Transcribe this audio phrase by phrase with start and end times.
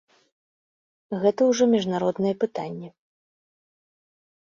[1.25, 2.89] Гэта ўжо міжнародныя пытанні.